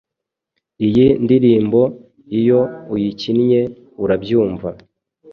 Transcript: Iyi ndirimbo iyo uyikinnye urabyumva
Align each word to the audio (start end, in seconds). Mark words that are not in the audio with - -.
Iyi 0.87 1.05
ndirimbo 1.23 1.81
iyo 2.39 2.61
uyikinnye 2.93 3.61
urabyumva 4.03 4.69